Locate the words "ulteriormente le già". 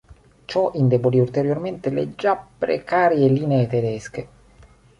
1.19-2.35